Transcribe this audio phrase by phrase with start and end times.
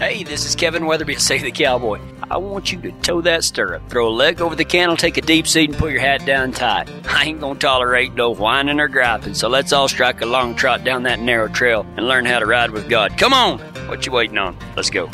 [0.00, 2.00] Hey, this is Kevin Weatherby, Save the Cowboy.
[2.30, 5.20] I want you to toe that stirrup, throw a leg over the cantle, take a
[5.20, 6.90] deep seat, and put your hat down tight.
[7.06, 10.84] I ain't gonna tolerate no whining or griping, so let's all strike a long trot
[10.84, 13.18] down that narrow trail and learn how to ride with God.
[13.18, 13.58] Come on!
[13.90, 14.56] What you waiting on?
[14.74, 15.06] Let's go.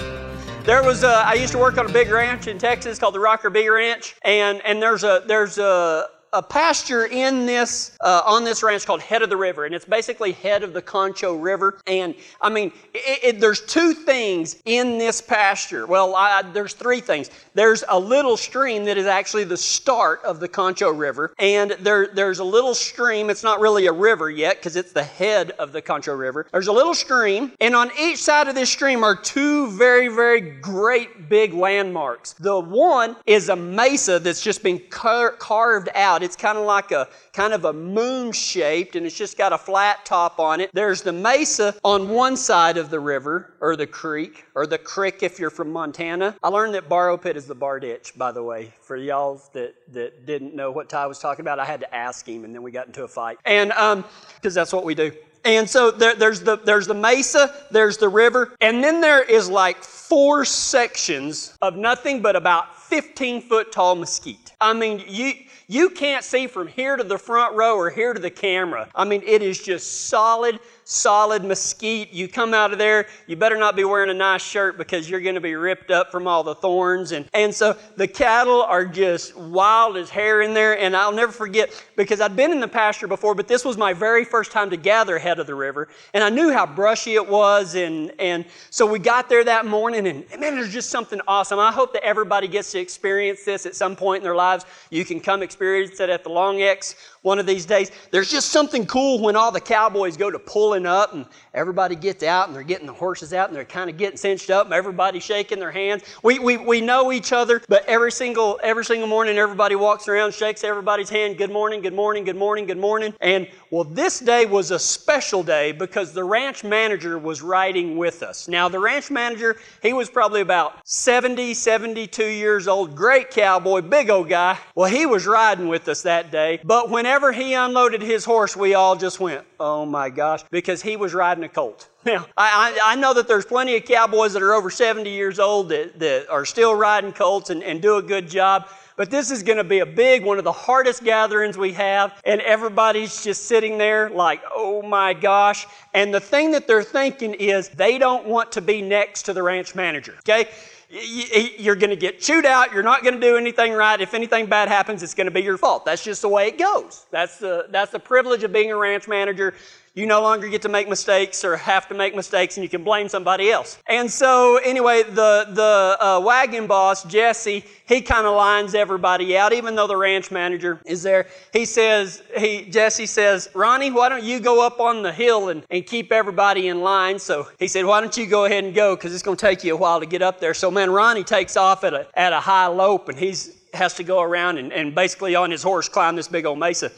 [0.62, 3.20] There was a, I used to work on a big ranch in Texas called the
[3.20, 6.06] Rocker B Ranch, and and there's a there's a
[6.36, 9.86] a pasture in this uh, on this ranch called Head of the River, and it's
[9.86, 11.78] basically head of the Concho River.
[11.86, 15.86] And I mean, it, it, there's two things in this pasture.
[15.86, 17.30] Well, I, there's three things.
[17.56, 22.06] There's a little stream that is actually the start of the Concho River, and there
[22.06, 23.30] there's a little stream.
[23.30, 26.46] It's not really a river yet because it's the head of the Concho River.
[26.52, 30.42] There's a little stream, and on each side of this stream are two very very
[30.60, 32.34] great big landmarks.
[32.34, 36.90] The one is a mesa that's just been car- carved out it's kind of like
[36.90, 40.70] a kind of a moon shaped and it's just got a flat top on it.
[40.74, 45.22] There's the mesa on one side of the river or the creek or the creek
[45.22, 46.36] if you're from Montana.
[46.42, 48.72] I learned that Borrow Pit is the bar ditch, by the way.
[48.82, 52.26] For y'all that, that didn't know what Ty was talking about, I had to ask
[52.26, 53.38] him and then we got into a fight.
[53.44, 54.04] And um,
[54.36, 55.12] because that's what we do.
[55.44, 59.48] And so there, there's the there's the mesa, there's the river, and then there is
[59.48, 64.52] like four sections of nothing but about 15 foot tall mesquite.
[64.60, 65.34] I mean, you
[65.68, 68.88] you can't see from here to the front row or here to the camera.
[68.94, 70.58] I mean, it is just solid
[70.88, 72.12] solid mesquite.
[72.12, 75.20] You come out of there, you better not be wearing a nice shirt because you're
[75.20, 77.10] going to be ripped up from all the thorns.
[77.10, 80.78] And, and so the cattle are just wild as hare in there.
[80.78, 83.92] And I'll never forget because I'd been in the pasture before, but this was my
[83.92, 85.88] very first time to gather ahead of the river.
[86.14, 87.74] And I knew how brushy it was.
[87.74, 91.58] And, and so we got there that morning and man, there's just something awesome.
[91.58, 94.64] I hope that everybody gets to experience this at some point in their lives.
[94.90, 96.94] You can come experience it at the Long X
[97.26, 97.90] one of these days.
[98.12, 102.22] There's just something cool when all the cowboys go to pulling up and everybody gets
[102.22, 104.72] out and they're getting the horses out and they're kind of getting cinched up and
[104.72, 106.04] everybody's shaking their hands.
[106.22, 110.34] We, we, we know each other, but every single, every single morning everybody walks around,
[110.34, 111.36] shakes everybody's hand.
[111.36, 113.12] Good morning, good morning, good morning, good morning.
[113.20, 118.22] And well, this day was a special day because the ranch manager was riding with
[118.22, 118.48] us.
[118.48, 124.08] Now, the ranch manager, he was probably about 70, 72 years old, great cowboy, big
[124.08, 124.58] old guy.
[124.74, 126.58] Well, he was riding with us that day.
[126.64, 130.96] But whenever he unloaded his horse, we all just went, oh my gosh, because he
[130.96, 131.90] was riding a colt.
[132.06, 135.70] Now, I, I, know that there's plenty of cowboys that are over 70 years old
[135.70, 138.68] that, that are still riding colts and, and do a good job.
[138.96, 142.20] But this is going to be a big, one of the hardest gatherings we have.
[142.24, 145.66] And everybody's just sitting there like, oh my gosh.
[145.92, 149.42] And the thing that they're thinking is they don't want to be next to the
[149.42, 150.14] ranch manager.
[150.20, 150.48] Okay?
[150.88, 152.72] You're going to get chewed out.
[152.72, 154.00] You're not going to do anything right.
[154.00, 155.84] If anything bad happens, it's going to be your fault.
[155.84, 157.06] That's just the way it goes.
[157.10, 159.54] That's the, that's the privilege of being a ranch manager
[159.96, 162.84] you no longer get to make mistakes or have to make mistakes and you can
[162.84, 163.78] blame somebody else.
[163.88, 169.54] And so, anyway, the, the uh, wagon boss, Jesse, he kind of lines everybody out,
[169.54, 171.28] even though the ranch manager is there.
[171.50, 175.64] He says, he, Jesse says, Ronnie, why don't you go up on the hill and,
[175.70, 177.18] and keep everybody in line?
[177.18, 179.64] So he said, why don't you go ahead and go because it's going to take
[179.64, 180.52] you a while to get up there.
[180.52, 184.04] So, man, Ronnie takes off at a, at a high lope and he's has to
[184.04, 186.90] go around and, and basically on his horse climb this big old mesa.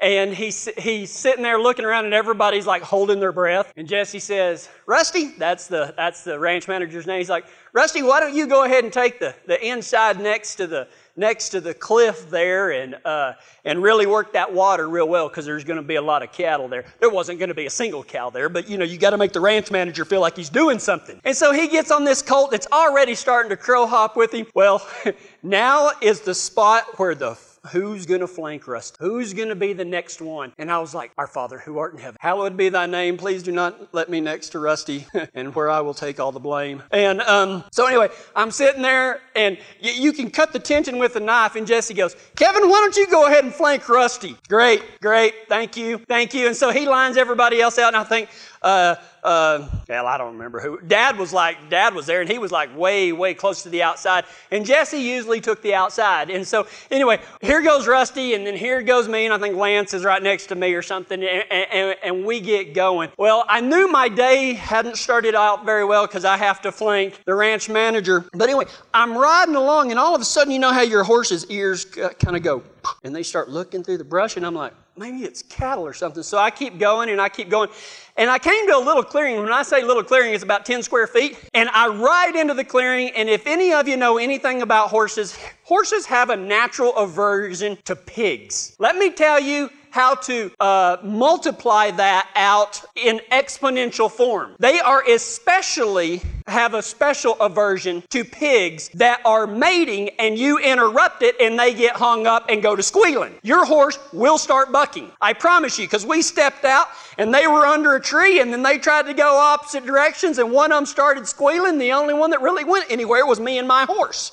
[0.00, 3.70] And he's, he's sitting there looking around and everybody's like holding their breath.
[3.76, 7.18] And Jesse says, Rusty, that's the, that's the ranch manager's name.
[7.18, 7.44] He's like,
[7.74, 11.50] Rusty, why don't you go ahead and take the, the inside next to the, next
[11.50, 13.34] to the cliff there and, uh,
[13.64, 16.32] and really work that water real well because there's going to be a lot of
[16.32, 16.84] cattle there.
[16.98, 19.18] There wasn't going to be a single cow there, but you know, you got to
[19.18, 21.20] make the ranch manager feel like he's doing something.
[21.24, 24.46] And so he gets on this colt that's already starting to crow hop with him.
[24.54, 24.86] Well,
[25.42, 27.34] now is the spot where the
[27.68, 28.96] who's going to flank Rusty?
[29.00, 30.52] Who's going to be the next one?
[30.58, 33.16] And I was like, Our Father who art in heaven, hallowed be thy name.
[33.16, 36.40] Please do not let me next to Rusty, and where I will take all the
[36.40, 36.82] blame.
[36.90, 41.16] And um, so anyway, I'm sitting there, and y- you can cut the tension with
[41.16, 41.56] a knife.
[41.56, 44.36] And Jesse goes, Kevin, why don't you go ahead and flank Rusty?
[44.48, 46.46] Great, great, thank you, thank you.
[46.46, 48.28] And so he lines everybody else out, and I think,
[48.62, 50.80] uh, uh, well, I don't remember who.
[50.80, 53.82] Dad was like, Dad was there, and he was like way, way close to the
[53.82, 54.24] outside.
[54.50, 56.30] And Jesse usually took the outside.
[56.30, 59.94] And so, anyway, here goes Rusty, and then here goes me, and I think Lance
[59.94, 63.10] is right next to me or something, and, and, and we get going.
[63.16, 67.20] Well, I knew my day hadn't started out very well because I have to flank
[67.24, 68.24] the ranch manager.
[68.32, 71.46] But anyway, I'm riding along, and all of a sudden, you know how your horse's
[71.46, 72.62] ears kind of go,
[73.04, 76.22] and they start looking through the brush, and I'm like, maybe it's cattle or something.
[76.22, 77.70] So I keep going and I keep going.
[78.18, 79.38] And I came to a little clearing.
[79.38, 81.38] When I say little clearing, it's about 10 square feet.
[81.54, 83.08] And I ride into the clearing.
[83.16, 87.96] And if any of you know anything about horses, horses have a natural aversion to
[87.96, 88.76] pigs.
[88.78, 94.54] Let me tell you, how to uh, multiply that out in exponential form.
[94.58, 101.22] They are especially have a special aversion to pigs that are mating and you interrupt
[101.22, 103.34] it and they get hung up and go to squealing.
[103.42, 105.10] Your horse will start bucking.
[105.20, 106.88] I promise you, because we stepped out
[107.18, 110.50] and they were under a tree and then they tried to go opposite directions and
[110.50, 111.78] one of them started squealing.
[111.78, 114.32] The only one that really went anywhere was me and my horse.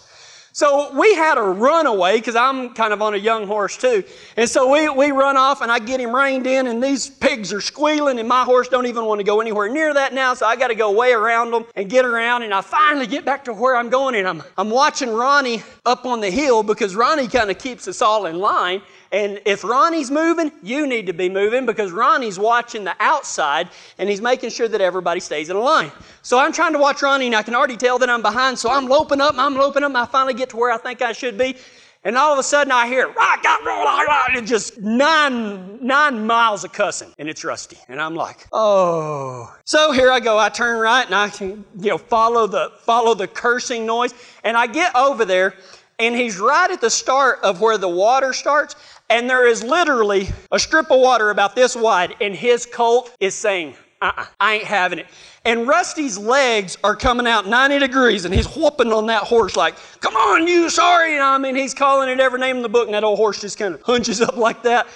[0.57, 4.04] So we had a runaway because I'm kind of on a young horse too.
[4.38, 7.54] And so we, we run off and I get him reined in and these pigs
[7.54, 10.33] are squealing and my horse don't even want to go anywhere near that now.
[10.33, 13.24] So I got to go way around them and get around and I finally get
[13.24, 16.95] back to where I'm going and I'm, I'm watching Ronnie up on the hill because
[16.95, 18.81] Ronnie kind of keeps us all in line.
[19.12, 24.09] And if Ronnie's moving, you need to be moving because Ronnie's watching the outside and
[24.09, 25.92] he's making sure that everybody stays in a line.
[26.21, 28.59] So I'm trying to watch Ronnie and I can already tell that I'm behind.
[28.59, 31.13] So I'm loping up, I'm loping up, I finally get to where I think I
[31.13, 31.56] should be.
[32.04, 33.13] And all of a sudden I hear,
[34.38, 37.12] and just nine, nine miles of cussing.
[37.18, 37.77] And it's Rusty.
[37.89, 39.53] And I'm like, oh.
[39.65, 40.38] So here I go.
[40.38, 44.13] I turn right and I can, you know, follow the, follow the cursing noise.
[44.44, 45.56] And I get over there
[46.00, 48.75] and he's right at the start of where the water starts.
[49.09, 53.33] And there is literally a strip of water about this wide, and his colt is
[53.33, 55.07] saying, uh uh I ain't having it.
[55.45, 59.75] And Rusty's legs are coming out 90 degrees, and he's whooping on that horse like,
[60.01, 61.13] come on, you sorry.
[61.13, 63.39] And I mean, he's calling it every name in the book, and that old horse
[63.42, 64.88] just kind of hunches up like that.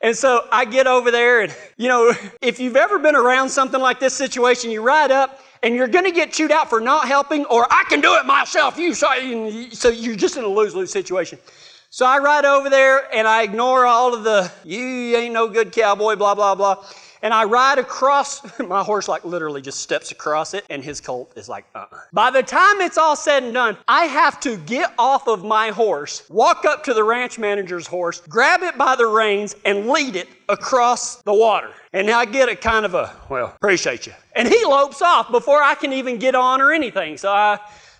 [0.00, 3.80] And so I get over there, and you know, if you've ever been around something
[3.80, 7.06] like this situation, you ride up, and you're going to get chewed out for not
[7.06, 8.78] helping, or I can do it myself.
[8.78, 9.70] You sorry.
[9.72, 11.38] So you're just in a lose lose situation.
[11.90, 15.72] So I ride over there and I ignore all of the, you ain't no good
[15.72, 16.84] cowboy, blah, blah, blah.
[17.22, 21.32] And I ride across, my horse like literally just steps across it, and his colt
[21.34, 24.58] is like, uh uh By the time it's all said and done, I have to
[24.58, 28.94] get off of my horse, walk up to the ranch manager's horse, grab it by
[28.94, 31.70] the reins, and lead it across the water.
[31.94, 34.12] And I get a kind of a, well, appreciate you.
[34.36, 37.16] And he lopes off before I can even get on or anything.
[37.16, 37.58] So I,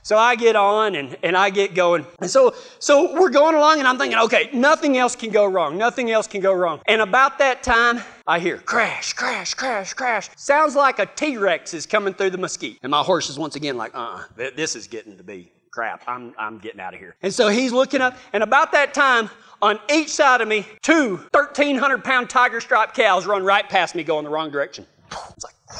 [0.08, 2.06] so I get on and, and I get going.
[2.18, 5.76] And so, so we're going along and I'm thinking, okay, nothing else can go wrong.
[5.76, 6.80] Nothing else can go wrong.
[6.88, 10.30] And about that time, I hear crash, crash, crash, crash.
[10.34, 12.78] Sounds like a T-Rex is coming through the mesquite.
[12.82, 14.22] And my horse is once again like, uh-uh,
[14.56, 16.04] this is getting to be crap.
[16.06, 17.14] I'm, I'm getting out of here.
[17.20, 19.28] And so he's looking up and about that time,
[19.60, 24.04] on each side of me, two 1,300 pound tiger striped cows run right past me
[24.04, 24.86] going the wrong direction.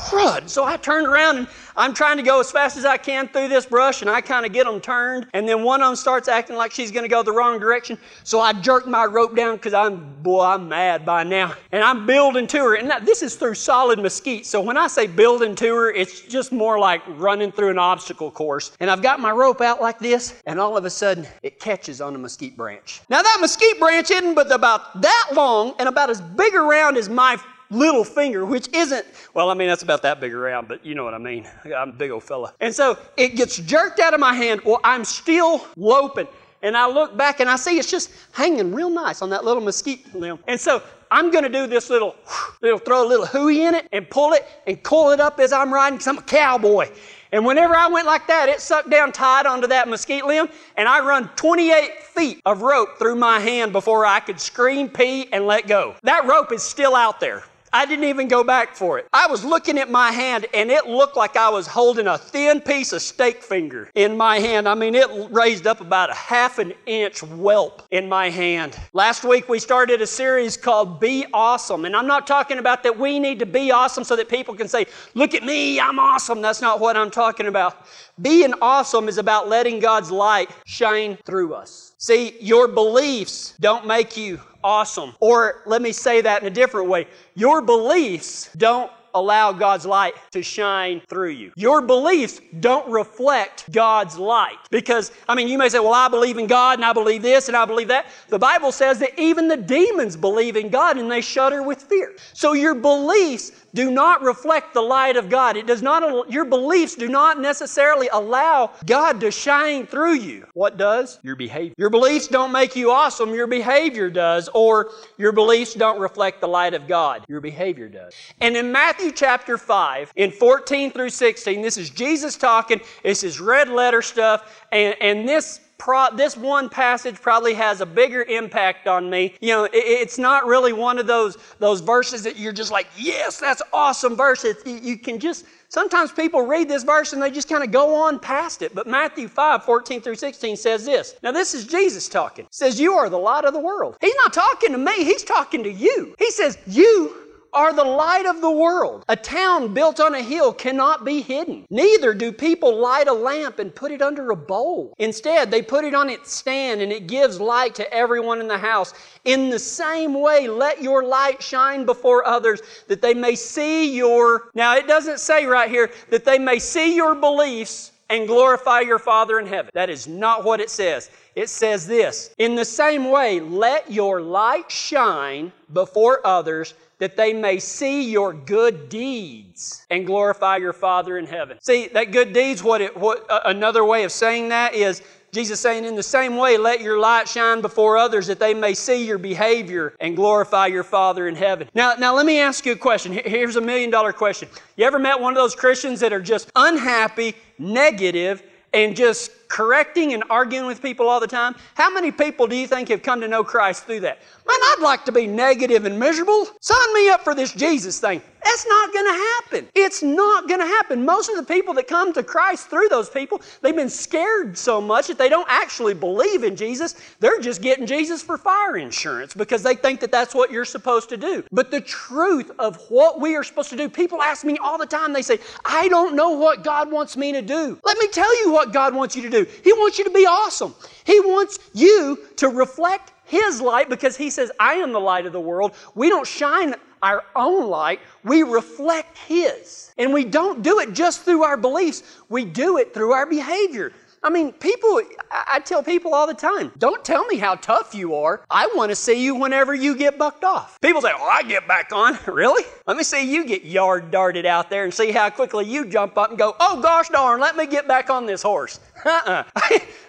[0.07, 0.49] Crud.
[0.49, 3.49] So I turned around and I'm trying to go as fast as I can through
[3.49, 5.27] this brush and I kind of get them turned.
[5.33, 7.99] And then one of them starts acting like she's going to go the wrong direction.
[8.25, 11.55] So I jerk my rope down because I'm, boy, I'm mad by now.
[11.71, 12.75] And I'm building to her.
[12.77, 14.45] And this is through solid mesquite.
[14.45, 18.31] So when I say building to her, it's just more like running through an obstacle
[18.31, 18.73] course.
[18.81, 20.35] And I've got my rope out like this.
[20.47, 23.03] And all of a sudden, it catches on a mesquite branch.
[23.09, 27.09] Now that mesquite branch isn't but about that long and about as big around as
[27.09, 27.39] my
[27.71, 31.05] little finger, which isn't, well, I mean, that's about that big around, but you know
[31.05, 31.49] what I mean.
[31.65, 32.55] I'm a big old fella.
[32.61, 34.63] And so it gets jerked out of my hand.
[34.65, 36.29] Well, I'm still loping.
[36.63, 39.63] And I look back and I see it's just hanging real nice on that little
[39.63, 40.41] mesquite limb.
[40.49, 42.17] And so I'm going to do this little,
[42.63, 45.53] little, throw a little hooey in it and pull it and coil it up as
[45.53, 46.91] I'm riding because I'm a cowboy.
[47.31, 50.89] And whenever I went like that, it sucked down tight onto that mesquite limb, and
[50.89, 55.47] I run 28 feet of rope through my hand before I could scream, pee, and
[55.47, 55.95] let go.
[56.05, 57.45] That rope is still out there.
[57.73, 59.07] I didn't even go back for it.
[59.13, 62.61] I was looking at my hand and it looked like I was holding a thin
[62.61, 64.69] piece of steak finger in my hand.
[64.69, 68.79] I mean, it raised up about a half an inch whelp in my hand.
[68.93, 71.85] Last week we started a series called Be Awesome.
[71.85, 74.69] And I'm not talking about that we need to be awesome so that people can
[74.69, 76.41] say, Look at me, I'm awesome.
[76.41, 77.87] That's not what I'm talking about.
[78.21, 81.88] Being awesome is about letting God's light shine through us.
[81.99, 85.15] See, your beliefs don't make you awesome.
[85.19, 87.09] Or let me say that in a different way.
[87.35, 91.53] Your beliefs don't allow God's light to shine through you.
[91.57, 94.59] Your beliefs don't reflect God's light.
[94.71, 97.49] Because, I mean, you may say, well, I believe in God and I believe this
[97.49, 98.07] and I believe that.
[98.29, 102.15] The Bible says that even the demons believe in God and they shudder with fear.
[102.33, 105.57] So your beliefs do not reflect the light of God.
[105.57, 110.47] It does not, your beliefs do not necessarily allow God to shine through you.
[110.55, 111.19] What does?
[111.23, 111.75] Your behavior.
[111.77, 114.49] Your beliefs don't make you awesome, your behavior does.
[114.55, 117.25] Or your beliefs don't reflect the light of God.
[117.29, 118.15] Your behavior does.
[118.41, 122.81] And in Matthew chapter 5, in 14 through 16, this is Jesus talking.
[123.03, 124.65] This is red letter stuff.
[124.73, 129.35] And, and this Pro, this one passage probably has a bigger impact on me.
[129.41, 132.89] You know, it, it's not really one of those, those verses that you're just like,
[132.97, 134.45] yes, that's awesome verse.
[134.45, 137.95] It, you can just Sometimes people read this verse and they just kind of go
[137.95, 138.75] on past it.
[138.75, 141.15] But Matthew 5, 14 through 16 says this.
[141.23, 142.47] Now, this is Jesus talking.
[142.47, 143.99] It says, You are the light of the world.
[144.01, 146.15] He's not talking to me, he's talking to you.
[146.19, 149.05] He says, You are the light of the world.
[149.09, 151.67] A town built on a hill cannot be hidden.
[151.71, 154.95] Neither do people light a lamp and put it under a bowl.
[154.99, 158.59] Instead, they put it on its stand and it gives light to everyone in the
[158.59, 158.95] house.
[159.25, 164.51] In the same way, let your light shine before others that they may see your.
[164.55, 168.99] Now, it doesn't say right here that they may see your beliefs and glorify your
[168.99, 169.71] Father in heaven.
[169.75, 171.11] That is not what it says.
[171.35, 177.33] It says this In the same way, let your light shine before others that they
[177.33, 181.59] may see your good deeds and glorify your Father in heaven.
[181.61, 185.61] See, that good deeds, what, it, what uh, another way of saying that is Jesus
[185.61, 189.05] saying, in the same way, let your light shine before others that they may see
[189.05, 191.69] your behavior and glorify your Father in heaven.
[191.75, 193.13] Now, now let me ask you a question.
[193.13, 194.49] Here's a million dollar question.
[194.77, 200.13] You ever met one of those Christians that are just unhappy, negative, and just correcting
[200.15, 201.55] and arguing with people all the time?
[201.75, 204.19] How many people do you think have come to know Christ through that?
[204.47, 206.49] Man, I'd like to be negative and miserable.
[206.61, 208.23] Sign me up for this Jesus thing.
[208.45, 209.69] That's not going to happen.
[209.75, 211.05] It's not going to happen.
[211.05, 214.81] Most of the people that come to Christ through those people, they've been scared so
[214.81, 216.95] much that they don't actually believe in Jesus.
[217.21, 221.09] They're just getting Jesus for fire insurance because they think that that's what you're supposed
[221.11, 221.45] to do.
[221.53, 224.87] But the truth of what we are supposed to do, people ask me all the
[224.87, 227.79] time, they say, I don't know what God wants me to do.
[227.85, 229.38] Let me tell you what God wants you to do.
[229.45, 230.75] He wants you to be awesome.
[231.05, 235.33] He wants you to reflect his light because He says, I am the light of
[235.33, 235.75] the world.
[235.95, 239.93] We don't shine our own light, we reflect His.
[239.99, 243.93] And we don't do it just through our beliefs, we do it through our behavior.
[244.23, 248.17] I mean, people, I tell people all the time, don't tell me how tough you
[248.17, 248.43] are.
[248.51, 250.81] I want to see you whenever you get bucked off.
[250.81, 252.19] People say, oh, I get back on.
[252.27, 252.65] really?
[252.87, 256.19] Let me see you get yard darted out there and see how quickly you jump
[256.19, 258.81] up and go, oh gosh darn, let me get back on this horse.
[259.05, 259.45] Uh-uh.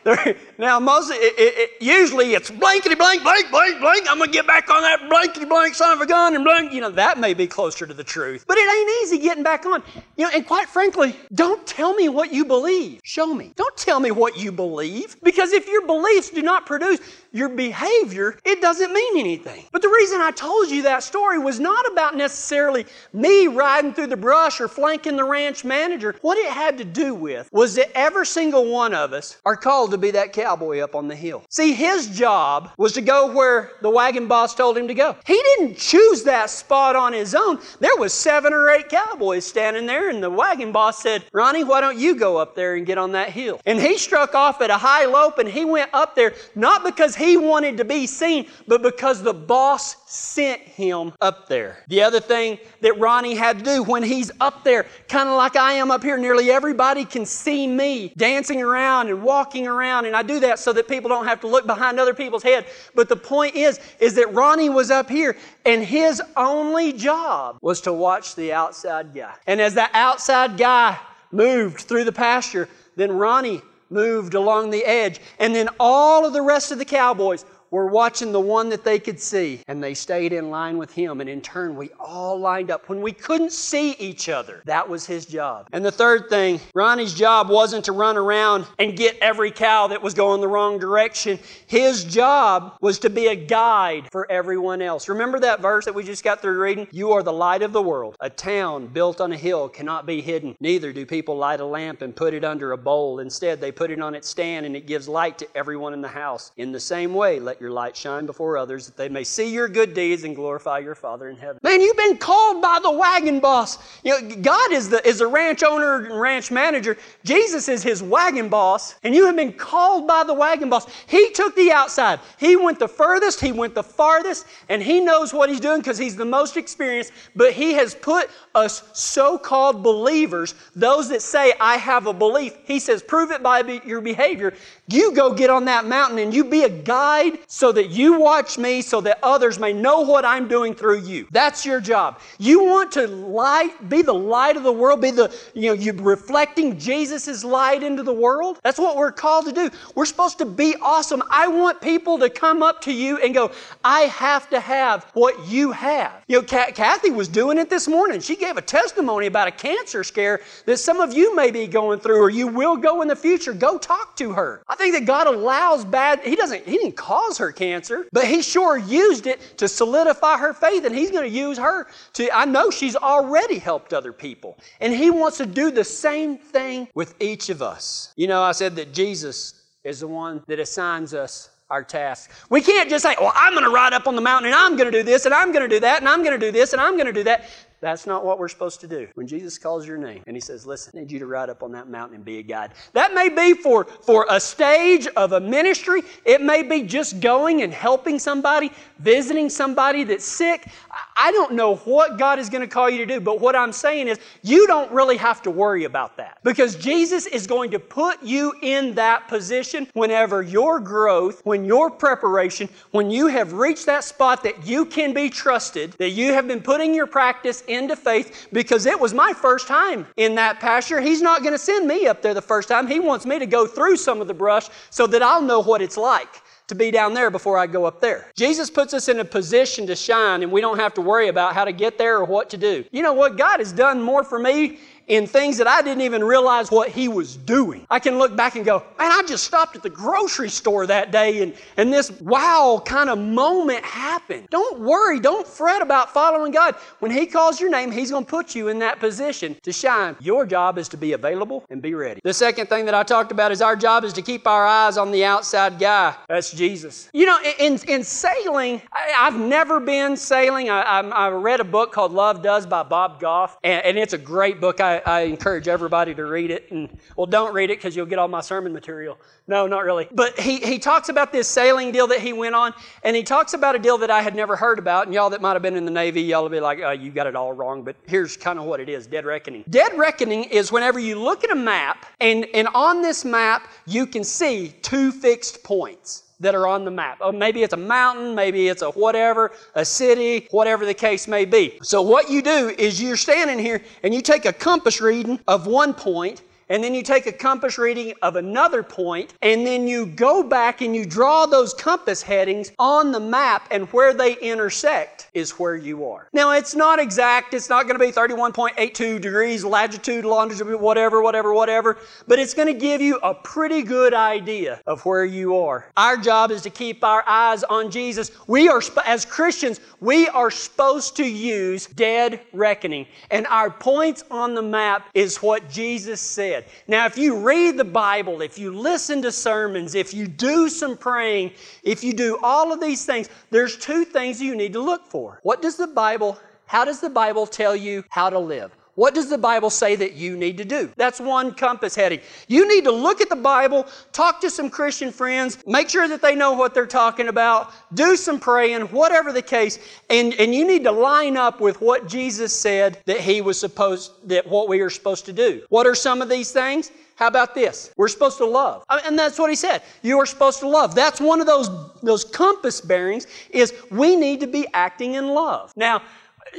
[0.57, 4.07] now, most it, it, it, usually it's blankety blank, blank, blank, blank.
[4.09, 6.73] I'm gonna get back on that blankety blank son of a gun and blank.
[6.73, 9.65] You know that may be closer to the truth, but it ain't easy getting back
[9.65, 9.83] on.
[10.17, 13.01] You know, and quite frankly, don't tell me what you believe.
[13.03, 13.53] Show me.
[13.55, 16.99] Don't tell me what you believe, because if your beliefs do not produce
[17.31, 19.65] your behavior, it doesn't mean anything.
[19.71, 24.07] But the reason I told you that story was not about necessarily me riding through
[24.07, 26.15] the brush or flanking the ranch manager.
[26.21, 29.91] What it had to do with was that every single one of us are called
[29.91, 31.43] to be that cowboy up on the hill.
[31.49, 35.15] See, his job was to go where the wagon boss told him to go.
[35.25, 37.59] He didn't choose that spot on his own.
[37.79, 41.81] There was seven or eight cowboys standing there, and the wagon boss said, Ronnie, why
[41.81, 43.59] don't you go up there and get on that hill?
[43.65, 47.15] And he struck off at a high lope and he went up there, not because
[47.19, 51.83] he wanted to be seen, but because the boss sent him up there.
[51.87, 55.55] The other thing that Ronnie had to do when he's up there, kind of like
[55.55, 60.15] I am up here, nearly everybody can see me dancing around and walking around, and
[60.15, 62.65] I do that so that people don't have to look behind other people's head.
[62.95, 67.81] But the point is, is that Ronnie was up here, and his only job was
[67.81, 69.33] to watch the outside guy.
[69.45, 70.97] And as that outside guy
[71.31, 75.19] moved through the pasture, then Ronnie moved along the edge.
[75.39, 78.99] And then all of the rest of the cowboys were watching the one that they
[78.99, 81.21] could see, and they stayed in line with him.
[81.21, 82.89] And in turn, we all lined up.
[82.89, 85.67] When we couldn't see each other, that was his job.
[85.71, 90.01] And the third thing, Ronnie's job wasn't to run around and get every cow that
[90.01, 91.39] was going the wrong direction.
[91.67, 95.09] His job was to be a guide for everyone else.
[95.09, 96.87] Remember that verse that we just got through reading?
[96.91, 98.15] You are the light of the world.
[98.19, 100.55] A town built on a hill cannot be hidden.
[100.59, 103.19] Neither do people light a lamp and put it under a bowl.
[103.19, 106.07] Instead, they put it on its stand and it gives light to everyone in the
[106.07, 106.51] house.
[106.57, 109.67] In the same way, let your light shine before others that they may see your
[109.67, 111.59] good deeds and glorify your Father in heaven.
[111.63, 113.77] Man, you've been called by the wagon boss.
[114.03, 116.97] You know, God is the, is the ranch owner and ranch manager.
[117.23, 120.87] Jesus is his wagon boss, and you have been called by the wagon boss.
[121.07, 122.19] He took the outside.
[122.37, 125.97] He went the furthest, he went the farthest, and he knows what he's doing because
[125.97, 131.53] he's the most experienced, but he has put us so called believers, those that say,
[131.59, 134.53] I have a belief, he says, prove it by your behavior.
[134.87, 138.59] You go get on that mountain and you be a guide so that you watch
[138.59, 141.27] me so that others may know what I'm doing through you.
[141.31, 142.19] That's your job.
[142.37, 145.93] You want to light, be the light of the world, be the, you know, you
[145.93, 148.59] reflecting Jesus' light into the world.
[148.63, 149.71] That's what we're called to do.
[149.95, 151.23] We're supposed to be awesome.
[151.31, 153.51] I want people to come up to you and go,
[153.83, 156.23] I have to have what you have.
[156.27, 158.19] You know, Kathy was doing it this morning.
[158.19, 161.99] She gave a testimony about a cancer scare that some of you may be going
[161.99, 163.53] through or you will go in the future.
[163.53, 164.61] Go talk to her.
[164.67, 168.41] I think that God allows bad, He doesn't, He didn't cause her cancer, but he
[168.41, 172.29] sure used it to solidify her faith, and he's going to use her to.
[172.35, 176.87] I know she's already helped other people, and he wants to do the same thing
[176.93, 178.13] with each of us.
[178.15, 182.31] You know, I said that Jesus is the one that assigns us our task.
[182.49, 184.75] We can't just say, well, I'm going to ride up on the mountain and I'm
[184.75, 186.51] going to do this and I'm going to do that and I'm going to do
[186.51, 187.45] this and I'm going to do that.
[187.81, 189.07] That's not what we're supposed to do.
[189.15, 191.63] When Jesus calls your name and he says, Listen, I need you to ride up
[191.63, 192.71] on that mountain and be a guide.
[192.93, 196.01] That may be for, for a stage of a ministry.
[196.25, 200.67] It may be just going and helping somebody, visiting somebody that's sick.
[201.15, 203.71] I don't know what God is going to call you to do, but what I'm
[203.71, 207.79] saying is you don't really have to worry about that because Jesus is going to
[207.79, 213.85] put you in that position whenever your growth, when your preparation, when you have reached
[213.85, 217.95] that spot that you can be trusted, that you have been putting your practice into
[217.95, 220.99] faith because it was my first time in that pasture.
[220.99, 222.87] He's not going to send me up there the first time.
[222.87, 225.81] He wants me to go through some of the brush so that I'll know what
[225.81, 228.31] it's like to be down there before I go up there.
[228.35, 231.53] Jesus puts us in a position to shine and we don't have to worry about
[231.53, 232.85] how to get there or what to do.
[232.91, 233.37] You know what?
[233.37, 237.07] God has done more for me in things that I didn't even realize what he
[237.07, 237.85] was doing.
[237.89, 241.11] I can look back and go, man, I just stopped at the grocery store that
[241.11, 244.47] day and, and this wow kind of moment happened.
[244.51, 246.75] Don't worry, don't fret about following God.
[246.99, 250.15] When he calls your name, he's going to put you in that position to shine.
[250.19, 252.21] Your job is to be available and be ready.
[252.23, 254.97] The second thing that I talked about is our job is to keep our eyes
[254.97, 256.15] on the outside guy.
[256.27, 257.09] That's Jesus.
[257.13, 260.69] You know, in, in sailing, I, have never been sailing.
[260.69, 264.13] I, I, I, read a book called Love Does by Bob Goff, and, and it's
[264.13, 264.79] a great book.
[264.79, 266.71] I, I, encourage everybody to read it.
[266.71, 269.17] And well, don't read it because you'll get all my sermon material.
[269.47, 270.07] No, not really.
[270.11, 273.53] But he, he talks about this sailing deal that he went on, and he talks
[273.53, 275.05] about a deal that I had never heard about.
[275.05, 277.11] And y'all that might have been in the Navy, y'all will be like, oh, you
[277.11, 277.83] got it all wrong.
[277.83, 279.63] But here's kind of what it is dead reckoning.
[279.69, 284.05] Dead reckoning is whenever you look at a map, and, and on this map, you
[284.05, 287.17] can see two fixed points that are on the map.
[287.21, 291.45] Oh, maybe it's a mountain, maybe it's a whatever, a city, whatever the case may
[291.45, 291.77] be.
[291.81, 295.67] So what you do is you're standing here and you take a compass reading of
[295.67, 300.05] one point and then you take a compass reading of another point, and then you
[300.05, 305.29] go back and you draw those compass headings on the map, and where they intersect
[305.33, 306.29] is where you are.
[306.31, 311.53] Now, it's not exact, it's not going to be 31.82 degrees latitude, longitude, whatever, whatever,
[311.53, 311.97] whatever,
[312.27, 315.91] but it's going to give you a pretty good idea of where you are.
[315.97, 318.31] Our job is to keep our eyes on Jesus.
[318.47, 324.53] We are, as Christians, we are supposed to use dead reckoning, and our points on
[324.53, 326.71] the map is what Jesus said said.
[326.87, 330.97] Now, if you read the Bible, if you listen to sermons, if you do some
[330.97, 331.51] praying,
[331.83, 335.39] if you do all of these things, there's two things you need to look for.
[335.43, 338.75] What does the Bible, how does the Bible tell you how to live?
[338.99, 340.91] What does the Bible say that you need to do?
[340.97, 342.19] That's one compass heading.
[342.49, 346.21] You need to look at the Bible, talk to some Christian friends, make sure that
[346.21, 350.67] they know what they're talking about, do some praying, whatever the case, and, and you
[350.67, 354.81] need to line up with what Jesus said that he was supposed, that what we
[354.81, 355.63] are supposed to do.
[355.69, 356.91] What are some of these things?
[357.15, 357.93] How about this?
[357.95, 358.83] We're supposed to love.
[358.89, 359.81] Uh, and that's what he said.
[360.01, 360.93] You are supposed to love.
[360.93, 361.69] That's one of those,
[362.01, 365.71] those compass bearings is we need to be acting in love.
[365.77, 366.01] Now,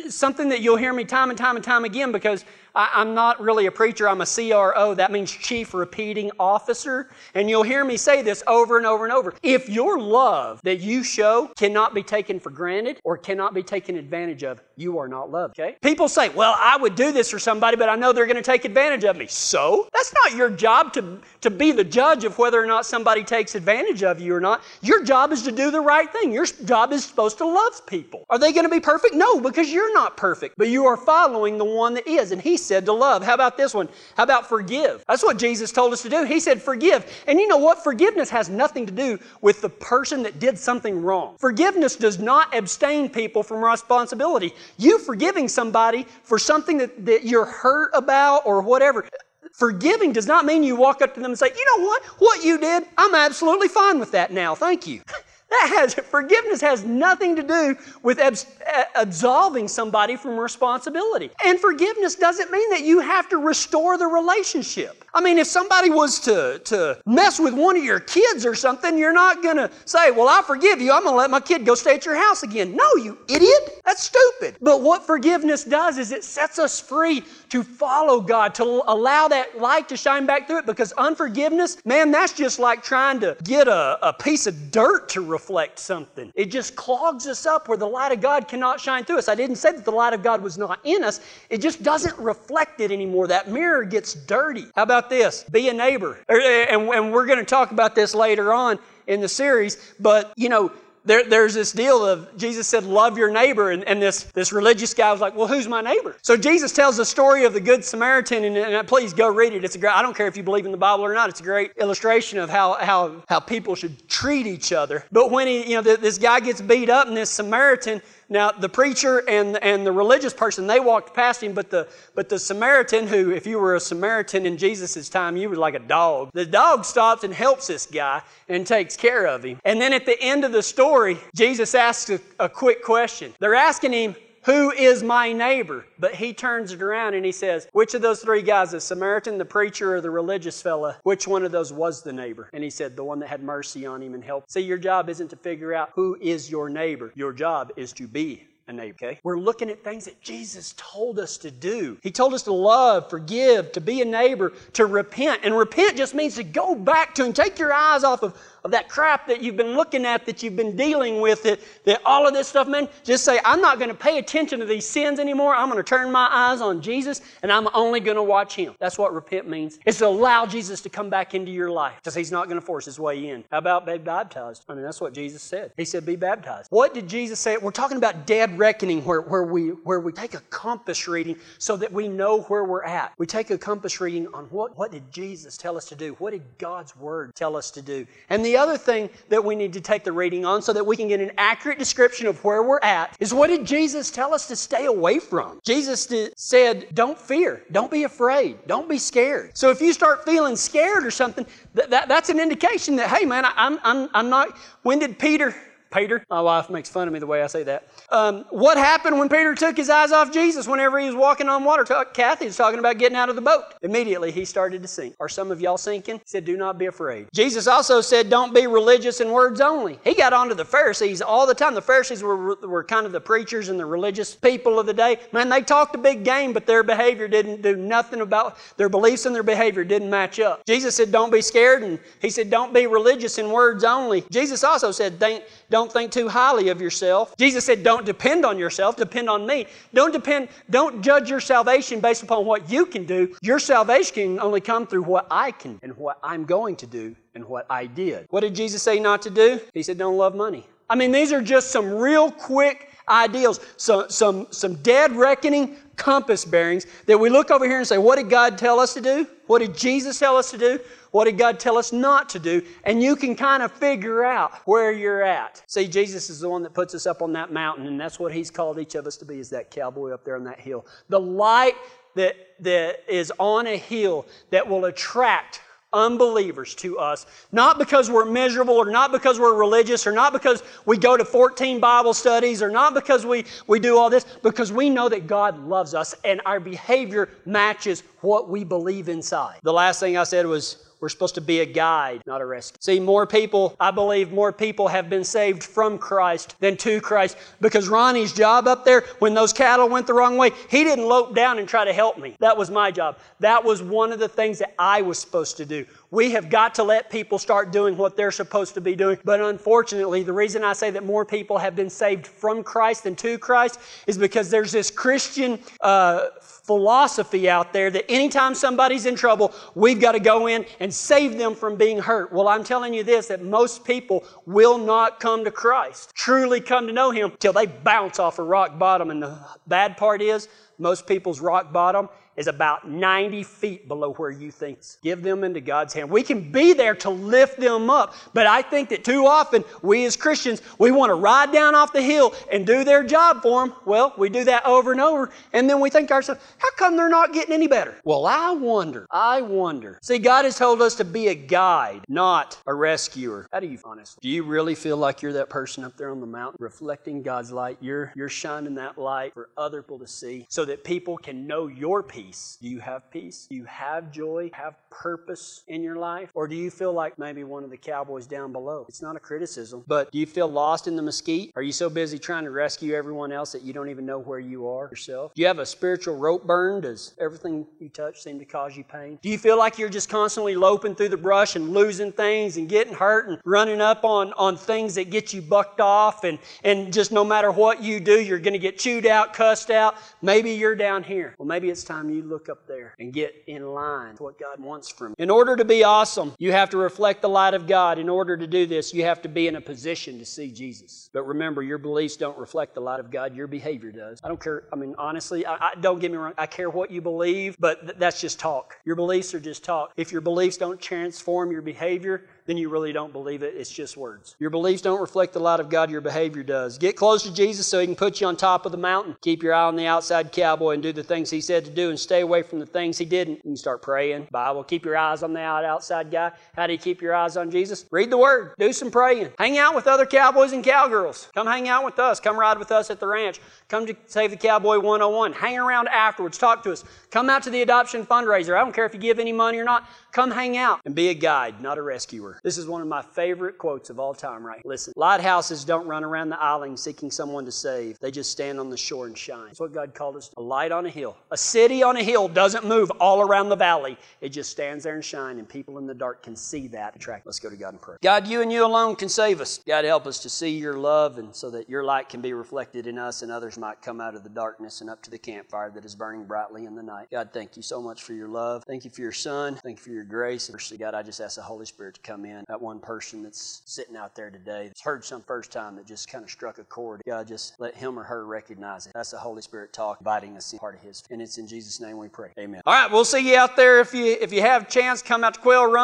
[0.09, 3.40] something that you'll hear me time and time and time again because I, am not
[3.40, 4.94] really a preacher, I'm a CRO.
[4.94, 7.11] That means Chief Repeating Officer.
[7.35, 9.35] And you'll hear me say this over and over and over.
[9.42, 13.96] If your love that you show cannot be taken for granted or cannot be taken
[13.96, 15.76] advantage of, you are not loved, okay?
[15.83, 18.42] People say, well, I would do this for somebody, but I know they're going to
[18.42, 19.26] take advantage of me.
[19.26, 19.88] So?
[19.92, 23.54] That's not your job to, to be the judge of whether or not somebody takes
[23.54, 24.62] advantage of you or not.
[24.80, 26.33] Your job is to do the right thing.
[26.33, 28.24] Your job is supposed to love people.
[28.30, 29.14] Are they going to be perfect?
[29.14, 32.33] No, because you're not perfect, but you are following the one that is.
[32.33, 33.23] And He said to love.
[33.23, 33.88] How about this one?
[34.16, 35.05] How about forgive?
[35.09, 36.25] That's what Jesus told us to do.
[36.25, 37.05] He said forgive.
[37.27, 37.83] And you know what?
[37.83, 41.37] Forgiveness has nothing to do with the person that did something wrong.
[41.38, 44.53] Forgiveness does not abstain people from responsibility.
[44.79, 49.07] You forgiving somebody for something that, that you're hurt about or whatever.
[49.53, 52.05] Forgiving does not mean you walk up to them and say, you know what?
[52.18, 54.55] What you did, I'm absolutely fine with that now.
[54.55, 55.03] Thank you.
[55.50, 58.46] That has forgiveness has nothing to do with abs-
[58.94, 61.30] absolving somebody from responsibility.
[61.44, 65.04] And forgiveness doesn't mean that you have to restore the relationship.
[65.12, 68.96] I mean, if somebody was to, to mess with one of your kids or something,
[68.96, 70.92] you're not going to say, Well, I forgive you.
[70.92, 72.77] I'm going to let my kid go stay at your house again.
[72.77, 73.81] No, you idiot.
[73.85, 74.57] That's stupid.
[74.61, 79.59] But what forgiveness does is it sets us free to follow God, to allow that
[79.59, 83.66] light to shine back through it because unforgiveness, man, that's just like trying to get
[83.66, 86.33] a, a piece of dirt to reflect something.
[86.37, 89.29] It just clogs us up where the light of God cannot shine through us.
[89.29, 92.16] I didn't say that the light of God was not in us, it just doesn't
[92.18, 93.27] reflect it anymore.
[93.27, 94.66] That mirror gets dirty.
[94.77, 95.44] How about about this?
[95.50, 96.18] Be a neighbor.
[96.30, 100.32] Er, eh, and, we're going to talk about this later on in the series, but
[100.36, 100.70] you know,
[101.06, 103.70] there, there's this deal of Jesus said, Love your neighbor.
[103.70, 106.16] And, and, this, this religious guy was like, Well, who's my neighbor?
[106.20, 109.64] So Jesus tells the story of the Good Samaritan, and, and please go read it.
[109.64, 111.40] It's a great, I don't care if you believe in the Bible or not, it's
[111.40, 115.06] a great illustration of how, how, how people should treat each other.
[115.10, 118.02] But when he, you know, this guy gets beat up, and this Samaritan,
[118.33, 122.29] now, the preacher and, and the religious person, they walked past him, but the, but
[122.29, 125.81] the Samaritan, who, if you were a Samaritan in Jesus' time, you were like a
[125.81, 126.31] dog.
[126.33, 129.59] The dog stops and helps this guy and takes care of him.
[129.64, 133.35] And then at the end of the story, Jesus asks a, a quick question.
[133.40, 135.85] They're asking him, who is my neighbor?
[135.98, 139.38] But he turns it around and he says, Which of those three guys, the Samaritan,
[139.38, 142.48] the preacher, or the religious fella, which one of those was the neighbor?
[142.53, 144.50] And he said, The one that had mercy on him and helped.
[144.50, 148.09] See, your job isn't to figure out who is your neighbor, your job is to
[148.09, 148.96] be a neighbor.
[149.03, 149.20] Okay?
[149.22, 151.98] We're looking at things that Jesus told us to do.
[152.03, 155.42] He told us to love, forgive, to be a neighbor, to repent.
[155.44, 158.70] And repent just means to go back to and take your eyes off of of
[158.73, 162.27] that crap that you've been looking at, that you've been dealing with, that, that all
[162.27, 165.18] of this stuff, man, just say, I'm not going to pay attention to these sins
[165.18, 165.55] anymore.
[165.55, 168.75] I'm going to turn my eyes on Jesus and I'm only going to watch Him.
[168.79, 169.79] That's what repent means.
[169.87, 172.66] It's to allow Jesus to come back into your life because He's not going to
[172.66, 173.44] force His way in.
[173.51, 174.64] How about be baptized?
[174.68, 175.73] I mean, that's what Jesus said.
[175.77, 176.68] He said, be baptized.
[176.70, 177.57] What did Jesus say?
[177.57, 181.77] We're talking about dead reckoning where, where, we, where we take a compass reading so
[181.77, 183.12] that we know where we're at.
[183.18, 186.14] We take a compass reading on what, what did Jesus tell us to do?
[186.14, 188.07] What did God's Word tell us to do?
[188.29, 190.84] And the the other thing that we need to take the reading on so that
[190.84, 194.34] we can get an accurate description of where we're at is what did Jesus tell
[194.34, 195.60] us to stay away from?
[195.64, 199.56] Jesus did, said, Don't fear, don't be afraid, don't be scared.
[199.56, 203.24] So if you start feeling scared or something, that, that that's an indication that, hey
[203.24, 204.58] man, I, I'm, I'm, I'm not.
[204.82, 205.54] When did Peter
[205.90, 206.24] Peter.
[206.31, 207.88] My wife makes fun of me the way I say that.
[208.11, 211.64] Um, what happened when Peter took his eyes off Jesus whenever he was walking on
[211.64, 211.85] water?
[211.85, 213.64] Kathy was talking about getting out of the boat.
[213.83, 215.14] Immediately he started to sink.
[215.20, 216.16] Are some of y'all sinking?
[216.16, 217.29] He said, Do not be afraid.
[217.35, 219.98] Jesus also said, Don't be religious in words only.
[220.05, 221.74] He got onto the Pharisees all the time.
[221.74, 225.18] The Pharisees were, were kind of the preachers and the religious people of the day.
[225.33, 229.26] Man, they talked a big game, but their behavior didn't do nothing about their beliefs
[229.26, 230.64] and their behavior didn't match up.
[230.66, 231.83] Jesus said, Don't be scared.
[231.83, 234.24] And he said, Don't be religious in words only.
[234.31, 235.44] Jesus also said, Don't
[235.81, 237.35] don't think too highly of yourself.
[237.38, 239.64] Jesus said, Don't depend on yourself, depend on me.
[239.95, 243.35] Don't depend, don't judge your salvation based upon what you can do.
[243.40, 247.16] Your salvation can only come through what I can and what I'm going to do
[247.35, 248.27] and what I did.
[248.29, 249.59] What did Jesus say not to do?
[249.73, 250.66] He said, Don't love money.
[250.90, 256.46] I mean, these are just some real quick ideals, so, some, some dead reckoning compass
[256.46, 259.27] bearings that we look over here and say, What did God tell us to do?
[259.46, 260.81] What did Jesus tell us to do?
[261.11, 262.62] What did God tell us not to do?
[262.85, 265.62] And you can kind of figure out where you're at.
[265.66, 268.33] See, Jesus is the one that puts us up on that mountain, and that's what
[268.33, 270.87] He's called each of us to be, is that cowboy up there on that hill.
[271.09, 271.75] The light
[272.14, 275.61] that, that is on a hill that will attract
[275.92, 280.62] unbelievers to us, not because we're miserable or not because we're religious or not because
[280.87, 284.72] we go to 14 Bible studies or not because we, we do all this, because
[284.72, 289.59] we know that God loves us and our behavior matches what we believe inside.
[289.62, 292.76] The last thing I said was we're supposed to be a guide, not a rescue.
[292.80, 297.36] See, more people, I believe more people have been saved from Christ than to Christ
[297.60, 301.34] because Ronnie's job up there, when those cattle went the wrong way, he didn't lope
[301.34, 302.36] down and try to help me.
[302.40, 303.18] That was my job.
[303.40, 305.86] That was one of the things that I was supposed to do.
[306.10, 309.18] We have got to let people start doing what they're supposed to be doing.
[309.24, 313.16] But unfortunately, the reason I say that more people have been saved from Christ than
[313.16, 316.26] to Christ is because there's this Christian uh,
[316.70, 321.37] philosophy out there that anytime somebody's in trouble, we've got to go in and save
[321.37, 322.33] them from being hurt.
[322.33, 326.87] Well, I'm telling you this that most people will not come to Christ, truly come
[326.87, 329.11] to know Him, till they bounce off a rock bottom.
[329.11, 330.46] And the bad part is,
[330.78, 332.09] most people's rock bottom
[332.40, 334.79] is about 90 feet below where you think.
[335.03, 336.09] Give them into God's hand.
[336.09, 340.07] We can be there to lift them up, but I think that too often we
[340.07, 343.66] as Christians, we want to ride down off the hill and do their job for
[343.66, 343.76] them.
[343.85, 346.96] Well, we do that over and over, and then we think to ourselves, how come
[346.96, 348.00] they're not getting any better?
[348.05, 349.07] Well, I wonder.
[349.11, 349.98] I wonder.
[350.00, 353.48] See, God has told us to be a guide, not a rescuer.
[353.53, 354.18] How do you honestly?
[354.22, 357.53] Do you really feel like you're that person up there on the mountain reflecting God's
[357.53, 357.76] light?
[357.83, 361.66] You're you're shining that light for other people to see so that people can know
[361.66, 362.59] your peace peace?
[362.62, 363.47] Do you have peace?
[363.51, 364.51] Do you have joy?
[364.53, 366.31] Have purpose in your life?
[366.35, 368.87] Or do you feel like maybe one of the cowboys down below?
[368.88, 371.53] It's not a criticism, but do you feel lost in the mesquite?
[371.57, 374.38] Are you so busy trying to rescue everyone else that you don't even know where
[374.38, 375.35] you are yourself?
[375.35, 376.83] Do you have a spiritual rope burn?
[376.83, 379.19] Does everything you touch seem to cause you pain?
[379.23, 382.69] Do you feel like you're just constantly loping through the brush and losing things and
[382.69, 386.93] getting hurt and running up on, on things that get you bucked off and, and
[386.93, 389.97] just no matter what you do, you're going to get chewed out, cussed out?
[390.23, 391.35] Maybe you're down here.
[391.38, 394.38] Well, maybe it's time you you look up there and get in line with what
[394.38, 395.14] God wants from you.
[395.18, 397.98] In order to be awesome, you have to reflect the light of God.
[397.98, 401.09] In order to do this, you have to be in a position to see Jesus.
[401.12, 404.20] But remember, your beliefs don't reflect the light of God, your behavior does.
[404.22, 404.64] I don't care.
[404.72, 406.35] I mean, honestly, I, I don't get me wrong.
[406.37, 408.76] I care what you believe, but th- that's just talk.
[408.85, 409.92] Your beliefs are just talk.
[409.96, 413.54] If your beliefs don't transform your behavior, then you really don't believe it.
[413.56, 414.34] It's just words.
[414.40, 416.78] Your beliefs don't reflect the light of God, your behavior does.
[416.78, 419.16] Get close to Jesus so he can put you on top of the mountain.
[419.20, 421.90] Keep your eye on the outside cowboy and do the things he said to do
[421.90, 423.40] and stay away from the things he didn't.
[423.44, 424.26] You start praying.
[424.32, 424.64] Bible.
[424.64, 426.32] Keep your eyes on the outside guy.
[426.56, 427.86] How do you keep your eyes on Jesus?
[427.92, 428.54] Read the word.
[428.58, 429.30] Do some praying.
[429.38, 431.28] Hang out with other cowboys and cowgirls.
[431.34, 432.18] Come hang out with us.
[432.18, 433.38] Come ride with us at the ranch.
[433.68, 435.34] Come to Save the Cowboy 101.
[435.34, 436.36] Hang around afterwards.
[436.36, 436.84] Talk to us.
[437.12, 438.56] Come out to the adoption fundraiser.
[438.56, 439.88] I don't care if you give any money or not.
[440.10, 442.39] Come hang out and be a guide, not a rescuer.
[442.42, 444.64] This is one of my favorite quotes of all time, right?
[444.64, 447.98] Listen, lighthouses don't run around the island seeking someone to save.
[448.00, 449.46] They just stand on the shore and shine.
[449.46, 450.31] That's what God called us.
[450.37, 451.16] A light on a hill.
[451.31, 453.98] A city on a hill doesn't move all around the valley.
[454.20, 456.96] It just stands there and shines, and people in the dark can see that.
[456.96, 457.26] Attract.
[457.26, 457.98] Let's go to God in prayer.
[458.03, 459.61] God, you and you alone can save us.
[459.66, 462.87] God, help us to see your love and so that your light can be reflected
[462.87, 465.70] in us and others might come out of the darkness and up to the campfire
[465.70, 467.09] that is burning brightly in the night.
[467.11, 468.64] God, thank you so much for your love.
[468.66, 469.57] Thank you for your son.
[469.62, 470.48] Thank you for your grace.
[470.48, 473.97] And God, I just ask the Holy Spirit to come That one person that's sitting
[473.97, 477.03] out there today that's heard some first time that just kind of struck a chord.
[477.07, 478.93] God, just let him or her recognize it.
[478.95, 481.03] That's the Holy Spirit talk, inviting us in part of his.
[481.11, 482.31] And it's in Jesus' name we pray.
[482.38, 482.62] Amen.
[482.66, 485.25] All right, we'll see you out there if you if you have a chance, come
[485.25, 485.81] out to Quail Run.